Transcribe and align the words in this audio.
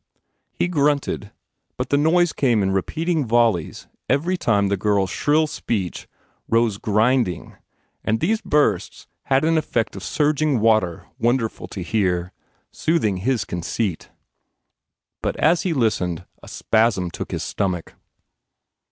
He 0.51 0.67
grunted 0.67 1.29
but 1.77 1.89
the 1.91 1.95
noise 1.95 2.33
came 2.33 2.63
in 2.63 2.71
repeating 2.71 3.23
volleys 3.27 3.85
every 4.09 4.35
time 4.35 4.67
the 4.67 4.75
girl 4.75 5.03
s 5.03 5.11
shrill 5.11 5.45
speech 5.45 6.07
rose 6.49 6.79
grinding 6.79 7.55
and 8.03 8.19
these 8.19 8.41
bursts 8.41 9.05
had 9.25 9.43
an 9.45 9.59
effect 9.59 9.95
of 9.95 10.01
surging 10.03 10.59
water 10.59 11.05
wonderful 11.19 11.67
to 11.67 11.83
hear, 11.83 12.33
soothing 12.71 13.17
his 13.17 13.45
conceit. 13.45 14.09
But 15.21 15.35
as 15.35 15.61
he 15.61 15.71
listened 15.71 16.25
a 16.41 16.47
spasm 16.47 17.11
took 17.11 17.29
his 17.29 17.43
stomach. 17.43 17.93